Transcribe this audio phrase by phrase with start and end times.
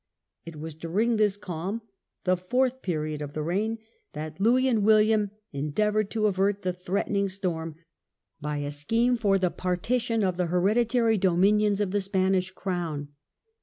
[0.45, 1.83] It was during this calm—
[2.25, 3.77] the fourth period of the reign—
[4.13, 7.75] that Louis and William endeavoured to avert the threatening storm,
[8.41, 13.09] by a scheme for the Partition of the hereditary dominions of the Spanish crown.